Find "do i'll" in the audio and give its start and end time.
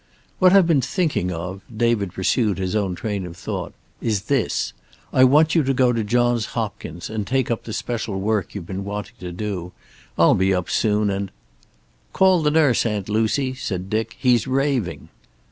9.31-10.33